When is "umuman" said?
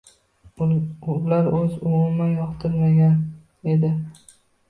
1.91-2.33